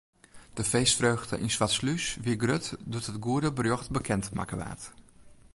[0.57, 4.83] De feestfreugde yn Swartslús wie grut doe't it goede berjocht bekend waard.